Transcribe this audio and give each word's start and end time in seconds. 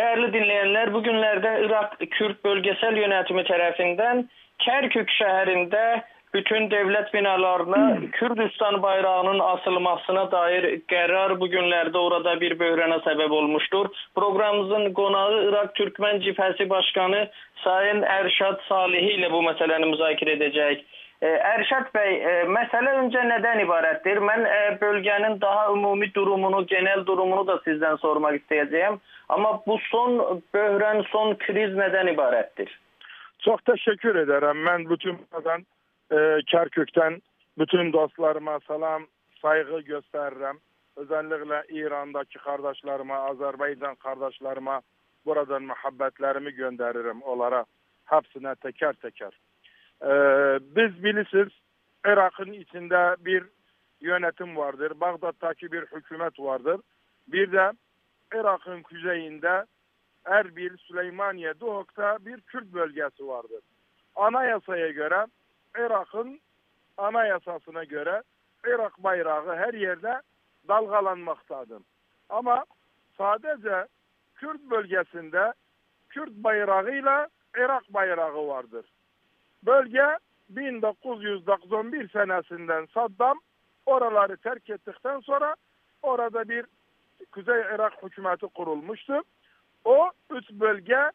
Değerli 0.00 0.32
dinleyenler, 0.32 0.92
bugünlerde 0.92 1.60
Irak 1.64 1.98
Kürt 2.10 2.44
Bölgesel 2.44 2.96
Yönetimi 2.96 3.44
tarafından 3.44 4.28
Kerkük 4.58 5.10
şehrinde 5.10 6.02
bütün 6.34 6.70
devlet 6.70 7.14
binalarına 7.14 7.98
Kürdistan 8.12 8.82
bayrağının 8.82 9.38
asılmasına 9.38 10.32
dair 10.32 10.80
karar 10.90 11.40
bugünlerde 11.40 11.98
orada 11.98 12.40
bir 12.40 12.58
böhrana 12.58 13.00
sebep 13.00 13.30
olmuştur. 13.30 13.86
Programımızın 14.14 14.92
konağı 14.92 15.44
Irak 15.44 15.74
Türkmen 15.74 16.20
Cifesi 16.20 16.70
Başkanı 16.70 17.28
Sayın 17.64 18.02
Erşat 18.02 18.60
Salihi 18.68 19.10
ile 19.10 19.32
bu 19.32 19.42
meseleni 19.42 19.86
müzakere 19.86 20.32
edecek. 20.32 20.84
Ee, 21.22 21.26
Erşat 21.26 21.94
Bey, 21.94 22.22
e, 22.22 22.44
mesele 22.44 22.90
önce 22.90 23.28
neden 23.28 23.58
ibarettir? 23.58 24.28
Ben 24.28 24.44
e, 24.44 24.80
bölgenin 24.80 25.40
daha 25.40 25.72
umumi 25.72 26.14
durumunu, 26.14 26.66
genel 26.66 27.06
durumunu 27.06 27.46
da 27.46 27.60
sizden 27.64 27.96
sormak 27.96 28.40
isteyeceğim. 28.40 29.00
Ama 29.28 29.62
bu 29.66 29.78
son 29.90 30.42
böhran, 30.54 31.04
son 31.12 31.34
kriz 31.34 31.76
neden 31.76 32.06
ibarettir? 32.06 32.80
Çok 33.38 33.64
teşekkür 33.64 34.16
ederim. 34.16 34.66
Ben 34.66 34.90
bütün 34.90 35.18
buradan 35.32 35.66
e, 36.12 36.42
Kerkük'ten 36.46 37.22
bütün 37.58 37.92
dostlarıma 37.92 38.60
selam, 38.60 39.02
saygı 39.42 39.80
gösteririm. 39.80 40.58
Özellikle 40.96 41.62
İran'daki 41.68 42.38
kardeşlerime, 42.38 43.14
Azerbaycan 43.14 43.94
kardeşlerime 43.94 44.80
buradan 45.26 45.62
muhabbetlerimi 45.62 46.50
gönderirim 46.50 47.22
onlara. 47.22 47.64
Hepsine 48.04 48.54
teker 48.54 48.92
teker. 48.92 49.32
Ee, 50.02 50.58
biz 50.62 51.04
bilirsiniz 51.04 51.48
Irak'ın 52.06 52.52
içinde 52.52 53.16
bir 53.24 53.44
yönetim 54.00 54.56
vardır. 54.56 55.00
Bağdat'taki 55.00 55.72
bir 55.72 55.82
hükümet 55.82 56.40
vardır. 56.40 56.80
Bir 57.28 57.52
de 57.52 57.72
Irak'ın 58.34 58.82
kuzeyinde 58.82 59.64
Erbil, 60.24 60.76
Süleymaniye, 60.76 61.60
Duhok'ta 61.60 62.18
bir 62.20 62.40
Kürt 62.40 62.66
bölgesi 62.66 63.26
vardır. 63.26 63.60
Anayasaya 64.16 64.90
göre 64.90 65.26
Irak'ın 65.78 66.40
anayasasına 66.96 67.84
göre 67.84 68.22
Irak 68.66 68.98
bayrağı 68.98 69.56
her 69.56 69.74
yerde 69.74 70.22
dalgalanmaktadır. 70.68 71.82
Ama 72.28 72.64
sadece 73.18 73.86
Kürt 74.34 74.60
bölgesinde 74.60 75.52
Kürt 76.08 76.30
bayrağıyla 76.30 77.28
Irak 77.56 77.94
bayrağı 77.94 78.46
vardır. 78.46 78.86
Bölge 79.66 80.18
1991 80.48 82.08
senesinden 82.08 82.86
Saddam 82.94 83.40
oraları 83.86 84.36
terk 84.36 84.70
ettikten 84.70 85.20
sonra 85.20 85.54
orada 86.02 86.48
bir 86.48 86.66
Kuzey 87.32 87.60
Irak 87.60 88.02
hükümeti 88.02 88.46
kurulmuştu. 88.46 89.22
O 89.84 90.10
üç 90.30 90.50
bölge 90.50 91.10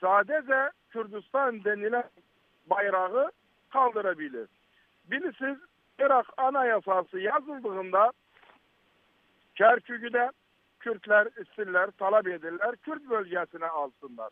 sadece 0.00 0.70
Kürdistan 0.90 1.64
denilen 1.64 2.04
bayrağı 2.66 3.32
kaldırabilir. 3.70 4.48
Bilirsiniz 5.04 5.58
Irak 5.98 6.26
anayasası 6.36 7.20
yazıldığında 7.20 8.12
Kerkük'ü 9.54 10.30
Kürtler 10.80 11.28
isterler, 11.42 11.90
talep 11.98 12.26
ederler, 12.26 12.76
Kürt 12.76 13.10
bölgesine 13.10 13.66
alsınlar. 13.66 14.30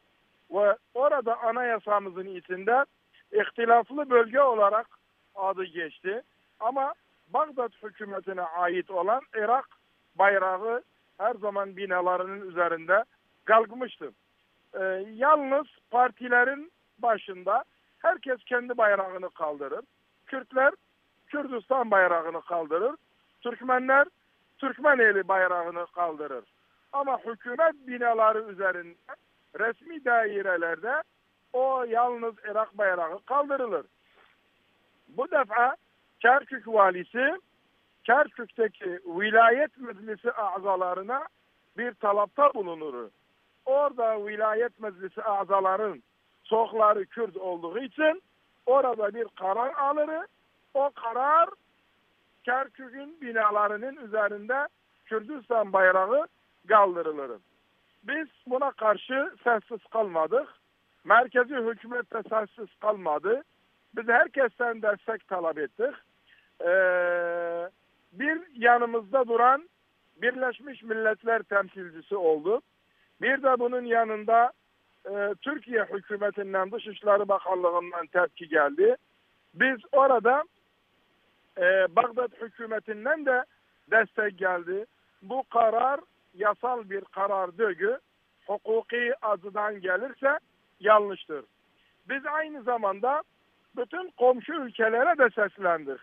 Ve 0.50 0.76
orada 0.94 1.42
anayasamızın 1.42 2.26
içinde 2.26 2.84
ihtilaflı 3.34 4.10
bölge 4.10 4.40
olarak 4.40 4.86
adı 5.34 5.64
geçti. 5.64 6.22
Ama 6.60 6.94
Bağdat 7.28 7.72
hükümetine 7.82 8.42
ait 8.42 8.90
olan 8.90 9.22
Irak 9.34 9.68
bayrağı 10.14 10.82
her 11.18 11.34
zaman 11.34 11.76
binalarının 11.76 12.50
üzerinde 12.50 13.04
kalkmıştı. 13.44 14.10
Ee, 14.74 15.04
yalnız 15.14 15.66
partilerin 15.90 16.72
başında 16.98 17.64
herkes 17.98 18.44
kendi 18.44 18.78
bayrağını 18.78 19.30
kaldırır. 19.30 19.84
Kürtler 20.26 20.72
Kürdistan 21.26 21.90
bayrağını 21.90 22.40
kaldırır. 22.40 22.94
Türkmenler 23.40 24.06
Türkmeneli 24.58 25.28
bayrağını 25.28 25.86
kaldırır. 25.86 26.44
Ama 26.92 27.18
hükümet 27.18 27.74
binaları 27.86 28.52
üzerinde 28.52 28.96
resmi 29.58 30.04
dairelerde 30.04 31.02
o 31.54 31.84
yalnız 31.84 32.34
Irak 32.50 32.78
bayrağı 32.78 33.18
kaldırılır. 33.26 33.86
Bu 35.08 35.30
defa 35.30 35.76
Kerkük 36.20 36.68
valisi 36.68 37.36
Kerkük'teki 38.04 39.00
vilayet 39.06 39.78
meclisi 39.78 40.32
azalarına 40.32 41.26
bir 41.78 41.94
talapta 41.94 42.54
bulunur. 42.54 43.10
Orada 43.66 44.26
vilayet 44.26 44.80
meclisi 44.80 45.22
azaların 45.22 46.02
çokları 46.44 47.06
Kürt 47.06 47.36
olduğu 47.36 47.78
için 47.78 48.22
orada 48.66 49.14
bir 49.14 49.26
karar 49.40 49.74
alır. 49.74 50.26
O 50.74 50.90
karar 50.94 51.48
Kerkük'ün 52.44 53.20
binalarının 53.20 53.96
üzerinde 53.96 54.68
Kürdistan 55.04 55.72
bayrağı 55.72 56.26
kaldırılır. 56.68 57.30
Biz 58.02 58.28
buna 58.46 58.70
karşı 58.70 59.32
sessiz 59.44 59.86
kalmadık. 59.90 60.48
Merkezi 61.04 61.54
hükümet 61.54 62.12
de 62.12 62.22
kalmadı. 62.80 63.42
Biz 63.96 64.08
herkesten 64.08 64.82
destek 64.82 65.28
talep 65.28 65.58
ettik. 65.58 65.94
Ee, 66.60 67.70
bir 68.12 68.40
yanımızda 68.54 69.28
duran 69.28 69.68
Birleşmiş 70.22 70.82
Milletler 70.82 71.42
temsilcisi 71.42 72.16
oldu. 72.16 72.60
Bir 73.22 73.42
de 73.42 73.58
bunun 73.58 73.84
yanında 73.84 74.52
e, 75.10 75.34
Türkiye 75.42 75.84
hükümetinden 75.84 76.72
Dışişleri 76.72 77.28
Bakanlığı'ndan 77.28 78.06
tepki 78.06 78.48
geldi. 78.48 78.96
Biz 79.54 79.78
orada 79.92 80.44
e, 81.58 81.96
Bağdat 81.96 82.42
hükümetinden 82.42 83.26
de 83.26 83.44
destek 83.90 84.38
geldi. 84.38 84.86
Bu 85.22 85.42
karar 85.42 86.00
yasal 86.34 86.90
bir 86.90 87.00
karar 87.00 87.58
dögü. 87.58 87.98
Hukuki 88.46 89.12
adıdan 89.22 89.80
gelirse 89.80 90.38
yanlıştır. 90.84 91.44
Biz 92.08 92.26
aynı 92.26 92.62
zamanda 92.62 93.22
bütün 93.76 94.10
komşu 94.10 94.52
ülkelere 94.52 95.18
de 95.18 95.30
seslendik. 95.30 96.00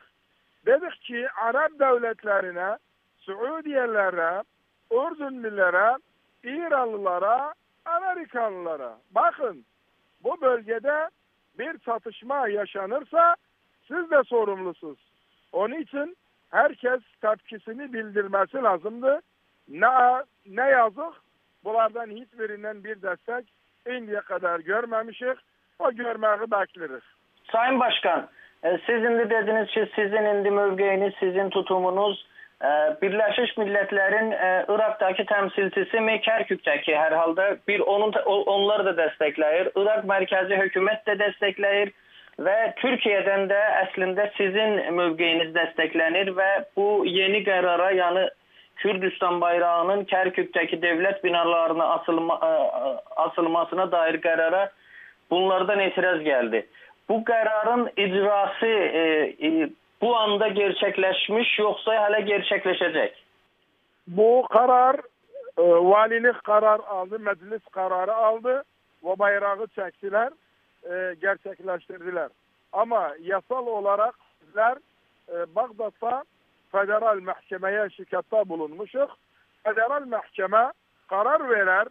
Dedik 0.66 1.02
ki 1.02 1.28
Arap 1.32 1.72
devletlerine, 1.80 2.78
Suudiyelere, 3.18 4.44
Ürdünlülere, 4.92 5.98
İranlılara, 6.44 7.54
Amerikanlılara 7.86 8.98
bakın 9.12 9.66
bu 10.24 10.42
bölgede 10.42 11.10
bir 11.60 11.78
çatışma 11.78 12.48
yaşanırsa 12.48 13.36
siz 13.88 14.12
de 14.12 14.24
sorumlusunuz. 14.24 15.00
Onun 15.52 15.82
için 15.82 16.18
herkes 16.50 17.02
tepkisini 17.22 17.94
bildirmesi 17.94 18.58
lazımdı. 18.58 19.22
Ne, 19.68 20.24
ne 20.46 20.70
yazık 20.70 21.14
bunlardan 21.64 22.10
hiçbirinden 22.10 22.84
bir 22.84 23.02
destek 23.02 23.54
indiyə 23.90 24.22
qədər 24.28 24.66
görməmişik. 24.68 25.40
O 25.82 25.90
görməyi 25.98 26.50
bəkləyirik. 26.50 27.06
Sayın 27.52 27.80
Başkan, 27.80 28.28
e, 28.64 28.78
siz 28.86 29.04
indi 29.04 29.30
dediniz 29.30 29.70
ki, 29.70 29.88
sizin 29.96 30.26
indi 30.34 30.52
mövqeyiniz, 30.52 31.14
sizin 31.20 31.50
tutumunuz 31.50 32.20
e, 32.62 32.70
Birləşmiş 33.02 33.56
Millətlərin 33.58 34.30
e, 34.34 34.52
İraqdakı 34.74 35.26
təmsilçisi 35.32 36.04
Mekerkükdəki 36.06 36.96
hər 36.96 37.16
halda 37.18 37.58
bir 37.68 37.80
onun 37.80 38.14
onları 38.26 38.86
da 38.92 38.94
dəstəkləyir. 39.02 39.72
İraq 39.82 40.06
mərkəzi 40.14 40.62
hökumət 40.62 41.02
də 41.10 41.18
dəstəkləyir 41.24 41.94
və 42.46 42.58
Türkiyədən 42.84 43.50
də 43.50 43.62
əslində 43.82 44.30
sizin 44.38 44.78
mövqeyiniz 45.00 45.56
dəstəklənir 45.58 46.32
və 46.38 46.52
bu 46.78 47.02
yeni 47.10 47.42
qərara, 47.48 47.90
yəni 47.98 48.30
Kürdistan 48.82 49.42
bayrağının 49.42 50.06
Kərkükdəki 50.10 50.80
dövlət 50.82 51.22
binalarına 51.24 51.86
asılma, 51.96 52.40
e, 52.44 52.48
e, 52.48 52.94
asılmasına 53.26 53.92
dair 53.92 54.18
qərara 54.24 54.70
bunlardan 55.30 55.80
etiraz 55.80 56.22
gəldi. 56.26 56.66
Bu 57.10 57.22
qərarın 57.28 57.90
icrası 57.98 58.66
e, 58.66 59.04
e, 59.48 59.70
bu 60.02 60.16
anda 60.18 60.48
gerçəkləşmiş 60.58 61.54
yoxsa 61.60 61.98
hələ 62.06 62.24
gerçəkləşəcək? 62.30 63.22
Bu 64.18 64.30
qərar 64.54 65.02
e, 65.02 65.64
valilik 65.64 66.42
qərar 66.48 66.82
aldı, 66.98 67.22
məclis 67.30 67.64
qərarı 67.76 68.16
aldı 68.30 68.56
və 69.06 69.18
bayrağı 69.20 69.68
çəkdilər, 69.78 70.34
e, 70.84 71.02
gerçəkləşdirdilər. 71.22 72.30
Amma 72.74 73.12
yasal 73.28 73.68
olaraq 73.68 74.16
sizlər 74.42 74.80
e, 74.80 75.46
Bağdadda 75.56 76.24
federal 76.72 77.20
mahkemeye 77.20 77.90
şikayette 77.90 78.50
bulunmuşuz. 78.50 79.10
Federal 79.64 80.06
mahkeme 80.06 80.74
karar 81.08 81.50
verer. 81.50 81.88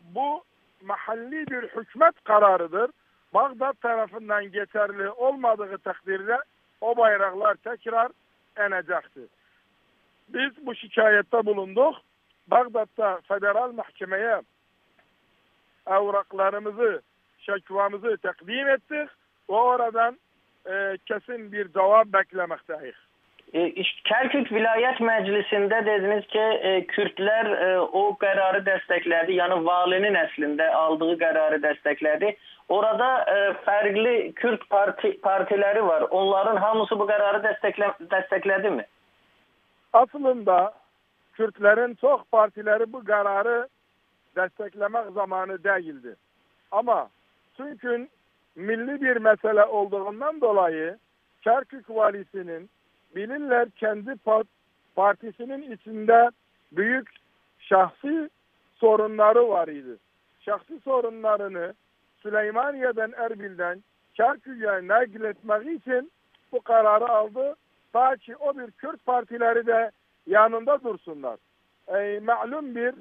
Bu 0.00 0.44
mahalli 0.82 1.46
bir 1.46 1.62
hükümet 1.62 2.24
kararıdır. 2.24 2.90
Bağdat 3.34 3.80
tarafından 3.80 4.52
geçerli 4.52 5.10
olmadığı 5.10 5.78
takdirde 5.78 6.38
o 6.80 6.96
bayraklar 6.96 7.54
tekrar 7.54 8.08
inecektir. 8.58 9.28
Biz 10.28 10.66
bu 10.66 10.74
şikayette 10.74 11.46
bulunduk. 11.46 11.94
Bağdat'ta 12.46 13.20
federal 13.28 13.72
mahkemeye 13.72 14.42
evraklarımızı, 15.86 17.02
şekvamızı 17.38 18.16
takdim 18.16 18.68
ettik 18.68 19.08
ve 19.50 19.54
oradan 19.54 20.18
e, 20.66 20.98
kesin 21.06 21.52
bir 21.52 21.72
cevap 21.72 22.06
beklemekteyiz. 22.06 22.94
E, 23.54 23.68
Kərkük 24.08 24.48
vilayət 24.50 24.98
məclisində 25.04 25.78
dediniz 25.86 26.24
ki, 26.32 26.42
e, 26.42 26.72
Kürdlər 26.90 27.50
e, 27.54 27.68
o 27.86 28.02
qərarı 28.18 28.64
dəstəklədi, 28.66 29.36
yəni 29.38 29.60
valinin 29.68 30.18
əslində 30.18 30.66
aldığı 30.74 31.12
qərarı 31.20 31.60
dəstəklədi. 31.62 32.32
Orada 32.74 33.08
fərqli 33.66 34.32
Kürd 34.40 34.62
parti 34.72 35.12
partiləri 35.22 35.82
var. 35.84 36.06
Onların 36.10 36.56
hamısı 36.56 36.96
bu 36.98 37.06
qərarı 37.10 37.42
dəstəklə 37.44 37.92
dəstəklədi 38.10 38.72
mi? 38.78 38.86
Aslında 39.92 40.72
Kürtlərin 41.38 41.94
çox 42.00 42.24
partiləri 42.32 42.88
bu 42.90 43.04
qərarı 43.06 43.66
dəstəkləmək 44.38 45.12
zamanı 45.14 45.60
deyildi. 45.64 46.16
Amma 46.72 47.04
çünki 47.56 48.08
milli 48.56 49.00
bir 49.02 49.20
məsələ 49.28 49.66
olduğundan 49.66 50.40
dolayı 50.40 50.96
Kərkük 51.44 51.90
valisinin 51.90 52.70
bilirler 53.14 53.68
kendi 53.70 54.14
partisinin 54.96 55.70
içinde 55.70 56.30
büyük 56.72 57.10
şahsi 57.58 58.30
sorunları 58.74 59.48
var 59.48 59.68
idi. 59.68 59.96
Şahsi 60.40 60.80
sorunlarını 60.80 61.74
Süleymaniye'den 62.22 63.12
Erbil'den 63.16 63.82
Kerkük'e 64.14 64.88
nakletmek 64.88 65.80
için 65.80 66.10
bu 66.52 66.60
kararı 66.60 67.08
aldı. 67.08 67.54
Ta 67.92 68.16
ki 68.16 68.36
o 68.36 68.58
bir 68.58 68.70
Kürt 68.70 69.06
partileri 69.06 69.66
de 69.66 69.90
yanında 70.26 70.84
dursunlar. 70.84 71.36
E, 71.88 72.20
malum 72.20 72.74
bir 72.74 72.94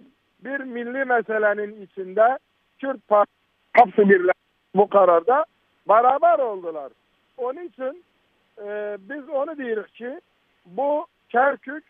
bir 0.43 0.59
milli 0.59 1.05
meselenin 1.05 1.81
içinde 1.81 2.37
Kürt 2.79 3.07
partisi 3.07 4.29
bu 4.75 4.89
kararda 4.89 5.45
beraber 5.89 6.39
oldular. 6.39 6.91
Onun 7.37 7.65
için 7.65 8.03
e, 8.57 8.97
biz 8.99 9.29
onu 9.29 9.57
diyoruz 9.57 9.91
ki 9.91 10.21
bu 10.65 11.07
Kerkük 11.29 11.83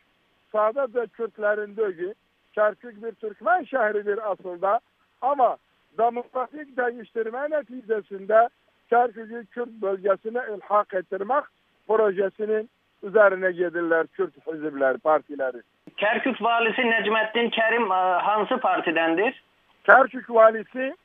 sadece 0.52 1.08
Kürtlerin 1.08 1.78
değil, 1.78 2.14
Kerkük 2.54 3.04
bir 3.04 3.12
Türkmen 3.12 3.64
şehridir 3.64 4.32
aslında 4.32 4.80
ama 5.22 5.58
demokratik 5.98 6.78
değiştirme 6.78 7.50
neticesinde 7.50 8.50
Kerkük'ü 8.90 9.46
Kürt 9.46 9.70
bölgesine 9.70 10.42
ilhak 10.56 10.94
ettirmek 10.94 11.44
projesinin 11.88 12.70
üzerine 13.04 13.52
gelirler 13.52 14.08
Kürt 14.08 14.48
hizipler, 14.48 14.98
partileri. 14.98 15.62
Kerkük 15.98 16.42
valisi 16.42 16.82
Necmettin 16.82 17.50
Kerim 17.50 17.92
e, 17.92 17.96
hansı 18.22 18.58
partidendir? 18.58 19.44
Kerkük 19.84 20.30
valisi 20.30 20.96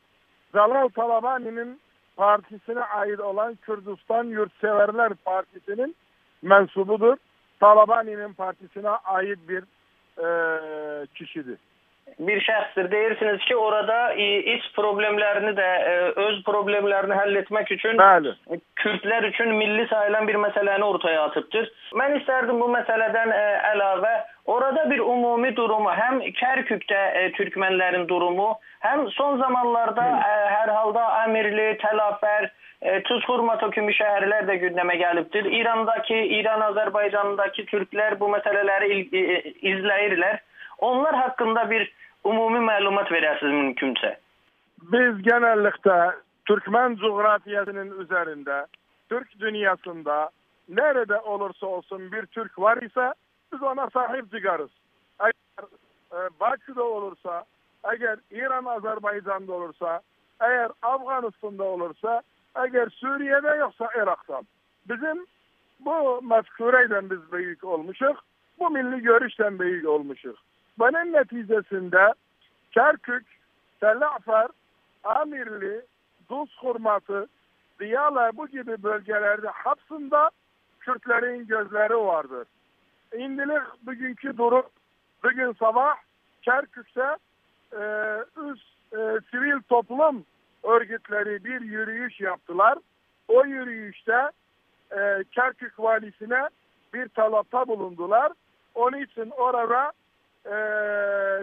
Zalal 0.53 0.89
Talabani'nin 0.89 1.81
partisine 2.19 2.81
ait 2.81 3.21
olan 3.21 3.59
Kürdistan 3.63 4.25
Yurtseverler 4.25 5.13
Partisi'nin 5.25 5.97
mensubudur. 6.43 7.17
Talabani'nin 7.61 8.33
partisine 8.33 8.89
ait 8.89 9.39
bir 9.49 9.63
e, 10.25 10.29
kişidir. 11.15 11.59
Bir 12.19 12.41
şəxsdir. 12.41 12.91
Deyirsiniz 12.91 13.45
ki, 13.45 13.57
orada 13.57 14.13
iç 14.55 14.63
problemlerini 14.77 15.57
de 15.57 15.63
e, 15.63 16.21
öz 16.21 16.45
problemlerini 16.45 17.15
halletmek 17.15 17.71
için 17.71 17.89
Bəli. 17.89 18.35
Kürtler 18.77 19.23
için 19.23 19.49
milli 19.55 19.89
sayılan 19.89 20.29
bir 20.29 20.35
meseleni 20.35 20.85
ortaya 20.85 21.23
atıbdır. 21.23 21.73
Ben 21.99 22.19
isterdim 22.21 22.61
bu 22.61 22.69
meseleden 22.69 23.31
e, 23.31 23.45
əlavə 23.75 24.25
orada 24.49 24.91
bir 24.91 24.99
umumi 24.99 25.57
durumu 25.57 25.93
hem 25.93 26.21
Kerkük'te 26.33 26.95
e, 26.95 27.33
Türkmenlerin 27.33 28.09
durumu 28.09 28.59
hem 28.81 29.09
son 29.11 29.39
zamanlarda 29.39 30.07
e, 30.07 30.51
her 30.51 30.69
halda 30.69 31.13
Amirli, 31.13 31.79
Telafer, 31.79 32.53
e, 32.83 33.03
Tuzhurma 33.03 33.71
kimi 33.71 33.95
şehirler 33.95 34.49
de 34.49 34.57
gündeme 34.57 34.97
geliptir. 34.97 35.45
İran'daki, 35.45 36.15
İran 36.15 36.61
Azerbaycan'daki 36.61 37.67
Türkler 37.67 38.21
bu 38.21 38.29
meseleleri 38.29 38.95
il, 38.95 39.15
e, 39.15 39.43
izleyirler. 39.43 40.41
Onlar 40.79 41.15
hakkında 41.15 41.71
bir 41.71 41.93
umumi 42.25 42.59
məlumat 42.59 43.09
verəsiniz 43.11 43.53
mümkünse. 43.53 44.19
Biz 44.83 45.23
genellikle 45.23 46.11
Türkmen 46.47 46.97
coğrafyasının 46.97 48.01
üzerinde, 48.01 48.67
Türk 49.09 49.41
dünyasında 49.41 50.31
nerede 50.69 51.21
olursa 51.21 51.67
olsun 51.67 52.13
bir 52.13 52.27
Türk 52.27 52.59
var 52.59 52.77
ise 52.77 53.13
biz 53.53 53.63
ona 53.63 53.91
sahip 53.91 54.33
çıkarız. 54.33 54.71
Eğer 55.21 55.65
e, 56.13 56.29
Bakü'de 56.41 56.81
olursa, 56.83 57.45
eğer 57.85 58.19
İran 58.31 58.65
Azerbaycan'da 58.65 59.53
olursa, 59.53 60.01
eğer 60.41 60.71
Afganistan'da 60.83 61.65
olursa, 61.65 62.23
eğer 62.55 62.89
Suriye'de 62.89 63.49
yoksa 63.49 63.91
Irak'tan. 63.97 64.47
Bizim 64.89 65.27
bu 65.81 66.23
mefkureyden 66.23 67.11
biz 67.11 67.33
büyük 67.33 67.65
olmuşuz. 67.65 68.17
Bu 68.59 68.71
milli 68.71 69.03
görüşten 69.03 69.59
büyük 69.59 69.89
olmuşuz. 69.89 70.37
Bunun 70.79 71.13
neticesinde 71.13 72.15
Kerkük, 72.73 73.27
Telafer, 73.81 74.49
Amirli, 75.05 75.83
Duz 76.31 76.57
Hurmatı, 76.59 77.27
Diyala 77.81 78.31
bu 78.37 78.49
gibi 78.49 78.83
bölgelerde 78.83 79.49
hapsında 79.49 80.31
Kürtlerin 80.81 81.47
gözleri 81.47 81.97
vardır. 81.97 82.47
İndilik 83.17 83.63
bugünkü 83.83 84.39
durum, 84.39 84.67
bugün 85.25 85.53
sabah 85.53 85.97
Kerkük'te 86.43 87.17
e, 87.73 87.83
üst 88.37 88.79
e, 88.93 88.99
sivil 89.31 89.61
toplum 89.69 90.25
örgütleri 90.63 91.45
bir 91.45 91.61
yürüyüş 91.61 92.21
yaptılar. 92.21 92.79
O 93.29 93.45
yürüyüşte 93.45 94.31
e, 94.93 95.25
Kerkük 95.33 95.81
valisine 95.81 96.49
bir 96.95 97.09
talapta 97.09 97.69
bulundular. 97.69 98.33
Onun 98.75 98.99
için 98.99 99.31
orada 99.31 99.93
e, 100.45 100.57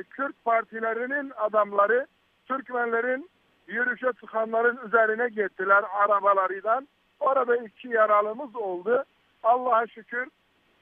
Kürt 0.03 0.45
partilerinin 0.45 1.31
adamları 1.37 2.07
Türkmenlerin 2.45 3.29
yürüyüşe 3.67 4.11
çıkanların 4.19 4.79
üzerine 4.87 5.27
gittiler 5.29 5.83
arabalarından. 5.93 6.87
Orada 7.19 7.57
iki 7.57 7.87
yaralımız 7.87 8.55
oldu. 8.55 9.03
Allah'a 9.43 9.87
şükür 9.87 10.27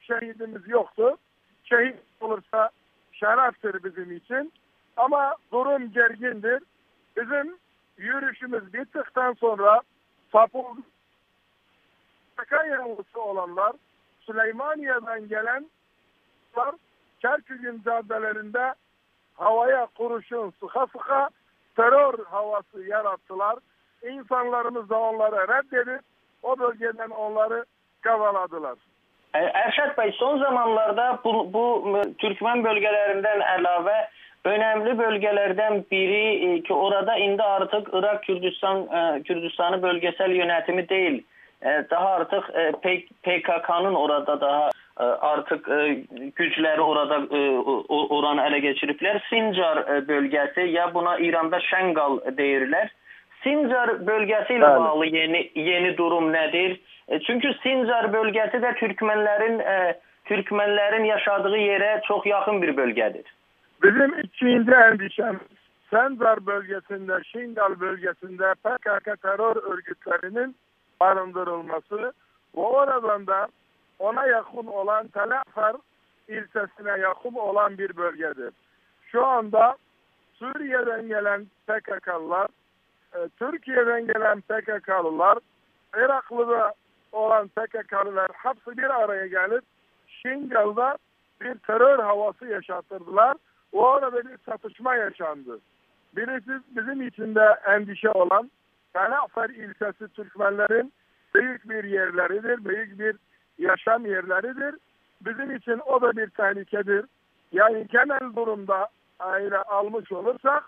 şehidimiz 0.06 0.68
yoktu. 0.68 1.16
Şehit 1.64 1.96
olursa 2.20 2.70
şereftir 3.12 3.84
bizim 3.84 4.16
için. 4.16 4.52
Ama 4.96 5.36
durum 5.52 5.92
gergindir. 5.92 6.62
Bizim 7.16 7.56
yürüyüşümüz 7.96 8.74
bittikten 8.74 9.32
sonra 9.32 9.80
Sapul 10.32 10.76
yanlısı 12.70 13.20
olanlar 13.20 13.72
Süleymaniye'den 14.20 15.28
gelenler 15.28 16.74
Kerkük'ün 17.20 17.82
caddelerinde 17.84 18.74
havaya 19.34 19.86
kuruşun 19.86 20.52
sıka 20.60 20.86
sıka 20.86 21.30
terör 21.76 22.24
havası 22.24 22.82
yarattılar. 22.82 23.58
İnsanlarımız 24.02 24.88
da 24.88 24.98
onları 25.00 25.48
reddedip 25.48 26.00
o 26.42 26.58
bölgeden 26.58 27.10
onları 27.10 27.64
kavaladılar. 28.00 28.78
Ərşad 29.34 29.96
bəy, 29.96 30.12
son 30.14 30.38
zamanlarda 30.38 31.06
bu, 31.24 31.32
bu 31.54 31.64
Türkmən 32.22 32.62
bölgələrindən 32.62 33.42
əlavə 33.56 33.96
önəmli 34.46 34.94
bölgələrdən 34.98 35.80
biri 35.90 36.24
e, 36.48 36.50
ki, 36.62 36.72
orada 36.74 37.16
indi 37.18 37.42
artıq 37.42 37.90
İraq 37.98 38.22
Kürdistan 38.26 38.84
e, 38.86 39.22
Kürdistanı 39.22 39.82
bölgesel 39.82 40.30
yönetimi 40.30 40.88
deyil, 40.88 41.22
e, 41.62 41.68
daha 41.90 42.08
artıq 42.20 42.50
PKK-nın 43.22 43.94
orada 43.94 44.40
daha 44.40 44.70
artıq 45.20 45.64
gücləri 46.38 46.80
orada 46.80 47.16
oranı 47.88 48.44
ələ 48.46 48.60
keçiriblər. 48.62 49.18
Sincar 49.30 49.80
bölgəsi 50.06 50.68
ya 50.70 50.86
buna 50.94 51.16
İranda 51.18 51.58
Şənqal 51.70 52.20
deyirlər. 52.38 52.92
Sincar 53.44 54.06
bölgesiyle 54.06 54.64
evet. 54.64 54.78
bağlı 54.80 55.06
yeni 55.06 55.50
yeni 55.54 55.96
durum 55.96 56.32
nedir? 56.32 56.80
E, 57.08 57.20
çünkü 57.20 57.54
Sincar 57.62 58.12
bölgesi 58.12 58.62
de 58.62 58.74
Türkmenlerin 58.74 59.58
e, 59.58 60.00
Türkmenlerin 60.24 61.04
yaşadığı 61.04 61.56
yere 61.56 62.00
çok 62.08 62.26
yakın 62.26 62.62
bir 62.62 62.76
bölgedir. 62.76 63.34
Bizim 63.82 64.18
ikinci 64.18 64.70
endişem 64.70 65.40
Sincar 65.90 66.46
bölgesinde, 66.46 67.24
Şingal 67.24 67.80
bölgesinde 67.80 68.54
PKK 68.54 69.22
terör 69.22 69.72
örgütlerinin 69.72 70.56
barındırılması 71.00 72.02
ve 72.56 72.60
oradan 72.60 73.26
da 73.26 73.48
ona 73.98 74.26
yakın 74.26 74.66
olan 74.66 75.08
Telafer 75.08 75.76
ilçesine 76.28 77.00
yakın 77.00 77.34
olan 77.34 77.78
bir 77.78 77.96
bölgedir. 77.96 78.50
Şu 79.12 79.26
anda 79.26 79.76
Suriye'den 80.34 81.08
gelen 81.08 81.46
PKK'lılar, 81.66 82.46
e, 82.46 82.63
Türkiye'den 83.38 84.06
gelen 84.06 84.40
PKK'lılar, 84.40 85.38
Iraklı'da 85.96 86.74
olan 87.12 87.48
PKK'lılar 87.48 88.30
hepsi 88.32 88.78
bir 88.78 89.02
araya 89.02 89.26
gelip 89.26 89.64
Şingal'da 90.06 90.98
bir 91.40 91.54
terör 91.54 91.98
havası 91.98 92.46
yaşattırdılar. 92.46 93.36
O 93.72 93.88
arada 93.88 94.24
bir 94.24 94.36
çatışma 94.46 94.96
yaşandı. 94.96 95.58
Birisi 96.16 96.60
bizim 96.76 97.02
için 97.02 97.34
de 97.34 97.56
endişe 97.66 98.10
olan 98.10 98.50
Kanafer 98.92 99.50
ilçesi 99.50 100.08
Türkmenlerin 100.08 100.92
büyük 101.34 101.70
bir 101.70 101.84
yerleridir, 101.84 102.64
büyük 102.64 102.98
bir 102.98 103.16
yaşam 103.58 104.06
yerleridir. 104.06 104.74
Bizim 105.20 105.56
için 105.56 105.80
o 105.86 106.00
da 106.00 106.16
bir 106.16 106.30
tehlikedir. 106.30 107.04
Yani 107.52 107.86
genel 107.86 108.36
durumda 108.36 108.88
aile 109.18 109.58
almış 109.58 110.12
olursak 110.12 110.64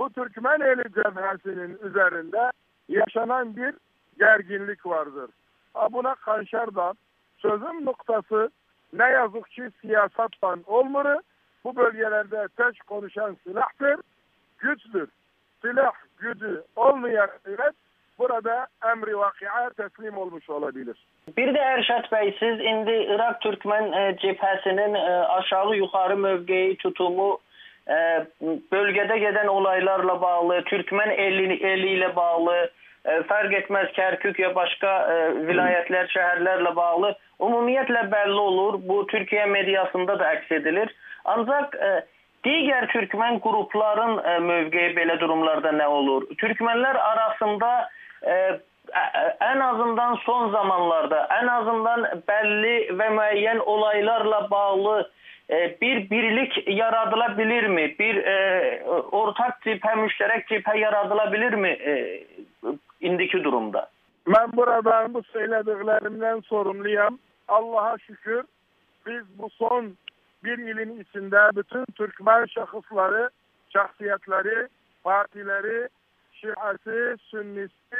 bu 0.00 0.12
Türkmen 0.12 0.60
eli 0.60 0.82
cebhesinin 0.82 1.78
üzerinde 1.82 2.52
yaşanan 2.88 3.56
bir 3.56 3.74
gerginlik 4.18 4.86
vardır. 4.86 5.30
Ha 5.74 5.92
buna 5.92 6.14
karşı 6.14 6.56
da 6.56 6.94
sözün 7.38 7.84
noktası 7.86 8.50
ne 8.92 9.04
yazık 9.04 9.50
ki 9.50 9.62
siyasattan 9.80 10.64
olmalı. 10.66 11.22
Bu 11.64 11.76
bölgelerde 11.76 12.48
tek 12.56 12.86
konuşan 12.86 13.36
silahtır, 13.44 13.96
güçtür. 14.58 15.08
Silah 15.62 15.92
gücü 16.18 16.62
olmayan 16.76 17.30
devlet 17.46 17.74
burada 18.18 18.66
emri 18.84 19.18
vakia 19.18 19.70
teslim 19.70 20.18
olmuş 20.18 20.50
olabilir. 20.50 20.96
Bir 21.36 21.54
de 21.54 21.58
Erşat 21.58 22.12
Bey 22.12 22.36
siz 22.38 22.60
indi 22.60 23.06
Irak 23.08 23.40
Türkmen 23.40 23.92
e, 23.92 24.16
cephesinin 24.16 24.94
e, 24.94 25.10
aşağı 25.10 25.76
yukarı 25.76 26.16
mövqeyi 26.16 26.76
tutumu 26.76 27.38
e, 27.90 28.26
bölgede 28.72 29.18
gelen 29.18 29.46
olaylarla 29.46 30.20
bağlı, 30.20 30.64
Türkmen 30.64 31.10
eli, 31.10 31.66
eliyle 31.66 32.16
bağlı, 32.16 32.70
e, 33.04 33.22
fark 33.22 33.52
etmez 33.52 33.92
Kerkük 33.92 34.38
ya 34.38 34.54
başka 34.54 35.12
e, 35.12 35.46
vilayetler, 35.46 36.06
şehirlerle 36.06 36.76
bağlı 36.76 37.16
umumiyetle 37.38 38.12
belli 38.12 38.40
olur. 38.40 38.80
Bu 38.82 39.06
Türkiye 39.06 39.46
medyasında 39.46 40.18
da 40.18 40.26
aks 40.26 40.52
edilir. 40.52 40.94
Ancak 41.24 41.74
e, 41.74 42.04
diğer 42.44 42.88
Türkmen 42.88 43.38
grupların 43.38 44.24
e, 44.24 44.38
mövqeyi 44.38 44.96
belə 44.96 45.20
durumlarda 45.20 45.72
ne 45.72 45.86
olur? 45.86 46.22
Türkmenler 46.38 46.94
arasında 46.94 47.88
e, 48.26 48.60
en 49.40 49.60
azından 49.60 50.14
son 50.14 50.50
zamanlarda 50.50 51.28
en 51.42 51.46
azından 51.46 52.22
belli 52.28 52.98
ve 52.98 53.08
müeyyen 53.08 53.58
olaylarla 53.58 54.50
bağlı 54.50 55.00
e, 55.00 55.19
bir 55.80 56.10
birlik 56.10 56.68
yaratılabilir 56.68 57.66
mi? 57.66 57.94
Bir 57.98 58.16
e, 58.16 58.84
ortak 59.12 59.62
cephe, 59.62 59.94
müşterek 59.94 60.48
cephe 60.48 60.78
yaratılabilir 60.78 61.52
mi 61.52 61.68
e, 61.68 62.24
indiki 63.00 63.44
durumda? 63.44 63.90
Ben 64.26 64.52
buradan 64.52 65.14
bu 65.14 65.22
söylediklerimden 65.22 66.40
sorumluyum. 66.40 67.18
Allah'a 67.48 67.98
şükür 67.98 68.44
biz 69.06 69.38
bu 69.38 69.50
son 69.50 69.96
bir 70.44 70.58
ilin 70.58 71.00
içinde 71.00 71.56
bütün 71.56 71.84
Türkmen 71.84 72.46
şahısları, 72.46 73.30
şahsiyetleri, 73.68 74.68
partileri, 75.04 75.88
Şiası, 76.32 77.16
Sünnisi, 77.20 77.96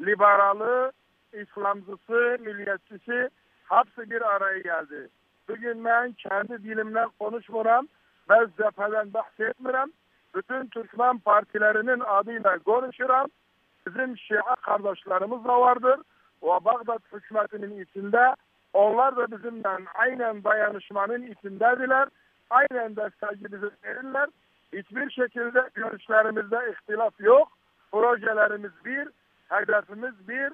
liberalı, 0.00 0.92
İslamcısı, 1.32 2.38
milliyetçisi 2.40 3.28
hepsi 3.68 4.10
bir 4.10 4.34
araya 4.34 4.58
geldi. 4.58 5.08
Bugün 5.48 5.84
ben 5.84 6.12
kendi 6.12 6.64
dilimle 6.64 7.06
konuşmuram, 7.18 7.88
ben 8.28 8.50
cepheden 8.56 9.14
bahsetmiyorum. 9.14 9.92
Bütün 10.34 10.66
Türkmen 10.66 11.18
partilerinin 11.18 12.00
adıyla 12.00 12.58
konuşuram. 12.58 13.26
Bizim 13.86 14.18
Şia 14.18 14.56
kardeşlerimiz 14.56 15.44
de 15.44 15.48
vardır. 15.48 16.00
O 16.40 16.64
Bağdat 16.64 17.02
hükümetinin 17.12 17.82
içinde 17.82 18.34
onlar 18.72 19.16
da 19.16 19.30
bizimle 19.30 19.68
aynen 19.94 20.44
dayanışmanın 20.44 21.22
içindediler. 21.22 22.08
Aynen 22.50 22.96
desteği 22.96 23.44
bize 23.44 23.70
verirler. 23.84 24.28
Hiçbir 24.72 25.10
şekilde 25.10 25.70
görüşlerimizde 25.74 26.72
ihtilaf 26.72 27.20
yok. 27.20 27.48
Projelerimiz 27.92 28.72
bir, 28.84 29.08
hedefimiz 29.48 30.28
bir, 30.28 30.52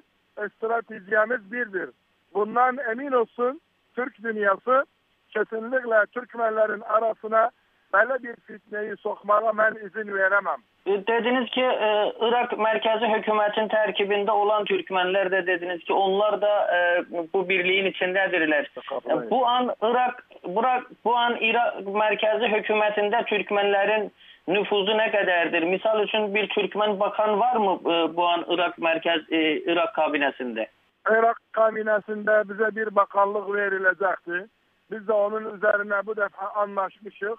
stratejimiz 0.49 1.51
birdir. 1.51 1.89
Bundan 2.33 2.77
emin 2.77 3.11
olsun 3.11 3.61
Türk 3.95 4.23
dünyası 4.23 4.85
kesinlikle 5.29 6.05
Türkmenlerin 6.13 6.81
arasına 6.81 7.49
böyle 7.93 8.23
bir 8.23 8.35
fitneyi 8.35 8.97
sokmaya 8.97 9.57
ben 9.57 9.75
izin 9.75 10.13
veremem. 10.13 10.57
E, 10.85 10.91
dediniz 10.91 11.49
ki 11.49 11.61
e, 11.61 12.13
Irak 12.21 12.57
merkezi 12.59 13.05
hükümetin 13.05 13.67
terkibinde 13.67 14.31
olan 14.31 14.65
Türkmenler 14.65 15.31
de 15.31 15.47
dediniz 15.47 15.83
ki 15.83 15.93
onlar 15.93 16.41
da 16.41 16.77
e, 16.77 17.03
bu 17.33 17.49
birliğin 17.49 17.85
içindedirler. 17.85 18.71
E, 19.09 19.29
bu 19.29 19.47
an 19.47 19.75
Irak 19.81 20.23
Burak 20.43 20.83
bu 21.05 21.15
an 21.15 21.37
Irak 21.41 21.87
merkezi 21.87 22.47
hükümetinde 22.47 23.23
Türkmenlerin 23.23 24.11
nüfuzu 24.47 24.97
ne 24.97 25.11
kadardır? 25.11 25.63
Misal 25.63 26.03
için 26.03 26.35
bir 26.35 26.49
Türkmen 26.49 26.99
bakan 26.99 27.39
var 27.39 27.55
mı 27.55 27.79
e, 27.85 28.15
bu 28.15 28.27
an 28.27 28.45
Irak 28.49 28.77
merkez 28.77 29.21
e, 29.31 29.59
Irak 29.59 29.95
kabinesinde? 29.95 30.67
Irak 31.09 31.37
kabinesinde 31.51 32.49
bize 32.49 32.75
bir 32.75 32.95
bakanlık 32.95 33.53
verilecekti. 33.53 34.47
Biz 34.91 35.07
de 35.07 35.13
onun 35.13 35.55
üzerine 35.55 36.05
bu 36.05 36.15
defa 36.15 36.49
anlaşmışız. 36.49 37.37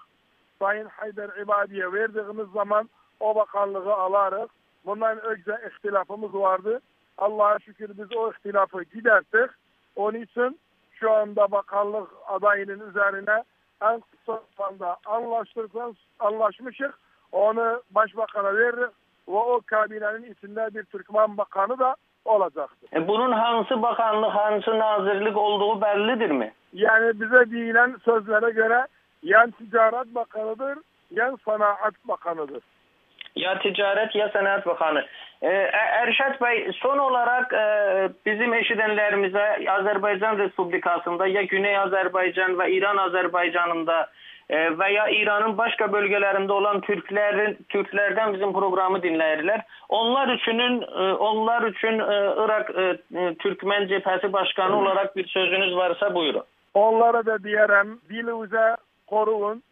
Sayın 0.59 0.85
Haydar 0.85 1.37
İbadi'ye 1.37 1.93
verdiğimiz 1.93 2.47
zaman 2.53 2.89
o 3.19 3.35
bakanlığı 3.35 3.93
alarız. 3.93 4.49
Bundan 4.85 5.19
önce 5.21 5.57
ihtilafımız 5.67 6.33
vardı. 6.33 6.79
Allah'a 7.17 7.59
şükür 7.59 7.89
biz 7.97 8.17
o 8.17 8.31
ihtilafı 8.31 8.83
giderdik. 8.83 9.51
Onun 9.95 10.19
için 10.19 10.59
şu 10.91 11.11
anda 11.11 11.51
bakanlık 11.51 12.09
adayının 12.27 12.89
üzerine 12.89 13.43
en 13.81 14.01
kısa 14.01 14.43
zamanda 14.57 14.97
anlaştırırsanız 15.05 15.95
anlaşmışız. 16.19 16.91
Onu 17.31 17.81
başbakana 17.91 18.55
veririz 18.55 18.91
ve 19.27 19.31
o 19.31 19.61
kabinenin 19.65 20.33
içinde 20.33 20.69
bir 20.73 20.83
Türkmen 20.83 21.37
bakanı 21.37 21.79
da 21.79 21.95
olacaktır. 22.25 22.89
E 22.93 23.07
bunun 23.07 23.31
hangi 23.31 23.81
bakanlık, 23.81 24.29
hangi 24.29 24.79
nazırlık 24.79 25.37
olduğu 25.37 25.81
bellidir 25.81 26.31
mi? 26.31 26.51
Yani 26.73 27.21
bize 27.21 27.51
değilen 27.51 27.95
sözlere 28.05 28.51
göre 28.51 28.87
yan 29.23 29.51
ticaret 29.51 30.15
bakanıdır, 30.15 30.77
yan 31.11 31.37
sanaat 31.45 31.93
bakanıdır. 32.05 32.63
Ya 33.35 33.59
ticaret 33.59 34.15
ya 34.15 34.29
sanat 34.29 34.65
bakanı. 34.65 35.05
Ee, 35.41 35.47
Erşat 35.73 36.41
Bey 36.41 36.71
son 36.75 36.97
olarak 36.97 37.53
e, 37.53 38.09
bizim 38.25 38.53
eşidenlerimize 38.53 39.71
Azerbaycan 39.71 40.37
Respublikası'nda 40.37 41.27
ya 41.27 41.41
Güney 41.41 41.77
Azerbaycan 41.77 42.59
ve 42.59 42.71
İran 42.71 42.97
Azerbaycan'ında 42.97 44.09
veya 44.53 45.09
İran'ın 45.09 45.57
başka 45.57 45.93
bölgelerinde 45.93 46.53
olan 46.53 46.81
Türklerin 46.81 47.65
Türklerden 47.69 48.33
bizim 48.33 48.53
programı 48.53 49.03
dinlerler. 49.03 49.65
Onlar 49.89 50.27
üçünün 50.27 50.81
e, 50.81 51.13
onlar 51.13 51.67
için 51.67 51.99
e, 51.99 52.33
Irak 52.45 52.69
e, 52.69 53.35
Türkmen 53.35 53.87
Cephesi 53.87 54.33
Başkanı 54.33 54.79
olarak 54.79 55.15
bir 55.15 55.27
sözünüz 55.27 55.75
varsa 55.75 56.15
buyurun. 56.15 56.43
Onlara 56.73 57.25
da 57.25 57.43
diyelim 57.43 58.01
dilimize 58.09 58.75
koruyun. 59.07 59.63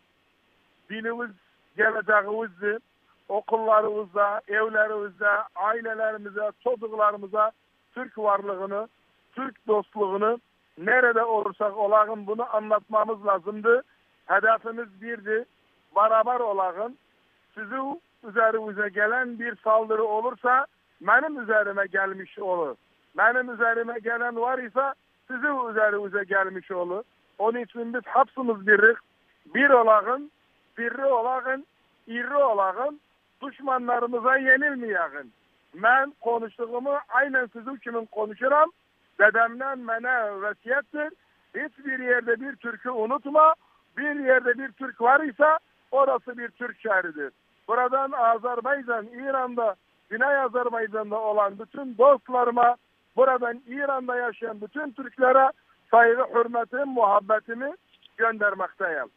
Dilimiz 0.90 1.30
geleceğimizdir. 1.78 2.82
Okullarımızda, 3.30 4.42
evlerimizde, 4.48 5.30
ailelerimize, 5.56 6.52
çocuklarımıza 6.64 7.52
Türk 7.94 8.18
varlığını, 8.18 8.88
Türk 9.36 9.68
dostluğunu 9.68 10.40
nerede 10.78 11.24
olursak 11.24 11.78
olalım 11.78 12.28
bunu 12.28 12.56
anlatmamız 12.56 13.26
lazımdı. 13.26 13.84
Hedefimiz 14.32 15.02
birdi. 15.02 15.46
Beraber 15.96 16.40
olalım. 16.40 16.98
Sizi 17.54 17.76
üzerimize 18.24 18.90
gelen 18.90 19.40
bir 19.40 19.56
saldırı 19.56 20.04
olursa 20.04 20.66
benim 21.02 21.42
üzerime 21.42 21.86
gelmiş 21.86 22.40
olur. 22.40 22.76
Benim 23.18 23.54
üzerime 23.54 24.00
gelen 24.00 24.36
var 24.36 24.58
ise 24.58 24.94
sizin 25.28 25.70
üzerinize 25.70 26.24
gelmiş 26.24 26.72
olur. 26.72 27.04
Onun 27.38 27.60
için 27.60 27.94
biz 27.94 28.02
hepsimiz 28.06 28.68
birlik. 28.68 28.98
Bir 29.56 29.70
olalım, 29.70 30.30
birli 30.78 31.06
olalım, 31.06 31.64
iri 32.08 32.36
olalım, 32.36 33.00
düşmanlarımıza 33.44 34.38
yenilmeyelim. 34.38 35.32
Ben 35.76 36.14
konuştuğumu 36.22 36.98
aynen 37.10 37.46
sizin 37.54 37.76
kimin 37.76 38.06
konuşuram. 38.06 38.72
Dedemden 39.20 39.88
bana 39.88 40.42
vesiyettir. 40.42 41.14
Hiçbir 41.56 42.00
yerde 42.00 42.42
bir 42.42 42.56
Türk'ü 42.56 42.90
unutma. 42.90 43.56
Bir 43.98 44.16
yerde 44.16 44.58
bir 44.58 44.72
Türk 44.72 45.02
var 45.02 45.20
ise 45.20 45.58
orası 45.92 46.38
bir 46.38 46.48
Türk 46.48 46.80
şehridir. 46.80 47.34
Buradan 47.68 48.12
Azerbaycan, 48.12 49.06
İran'da, 49.06 49.76
Güney 50.10 50.38
Azerbaycan'da 50.38 51.20
olan 51.20 51.60
bütün 51.60 51.98
dostlarıma, 51.98 52.76
buradan 53.16 53.62
İran'da 53.68 54.16
yaşayan 54.16 54.62
bütün 54.62 54.92
Türklere 54.92 55.52
saygı, 55.92 56.24
hürmetimi, 56.34 56.86
muhabbetimi 56.86 57.74
göndermekteyim. 58.18 59.12